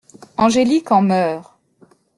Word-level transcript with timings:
Angélique 0.35 0.91
en 0.91 1.03
meurt. 1.03 1.53